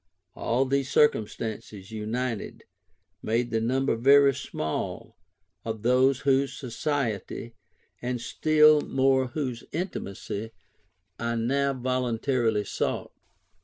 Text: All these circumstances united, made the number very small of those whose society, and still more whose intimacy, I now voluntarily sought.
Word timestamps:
All 0.33 0.65
these 0.65 0.89
circumstances 0.89 1.91
united, 1.91 2.63
made 3.21 3.51
the 3.51 3.61
number 3.61 3.95
very 3.95 4.33
small 4.33 5.15
of 5.63 5.83
those 5.83 6.21
whose 6.21 6.57
society, 6.57 7.53
and 8.01 8.19
still 8.19 8.81
more 8.81 9.27
whose 9.27 9.63
intimacy, 9.71 10.53
I 11.19 11.35
now 11.35 11.73
voluntarily 11.73 12.63
sought. 12.63 13.11